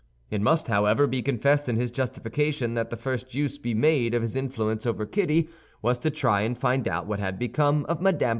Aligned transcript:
It 0.31 0.41
must, 0.41 0.65
however, 0.67 1.05
be 1.05 1.21
confessed 1.21 1.69
in 1.69 1.75
his 1.75 1.91
justification 1.91 2.73
that 2.73 2.89
the 2.89 2.97
first 2.97 3.35
use 3.35 3.59
he 3.61 3.75
made 3.75 4.15
of 4.15 4.23
his 4.23 4.35
influence 4.35 4.87
over 4.87 5.05
Kitty 5.05 5.47
was 5.83 5.99
to 5.99 6.09
try 6.09 6.41
and 6.41 6.57
find 6.57 6.87
out 6.87 7.05
what 7.05 7.19
had 7.19 7.37
become 7.37 7.85
of 7.85 8.01
Mme. 8.01 8.17